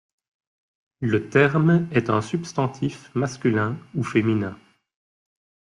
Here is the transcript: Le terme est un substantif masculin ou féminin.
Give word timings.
Le 1.01 1.29
terme 1.29 1.87
est 1.91 2.09
un 2.09 2.21
substantif 2.21 3.13
masculin 3.13 3.77
ou 3.93 4.01
féminin. 4.03 4.57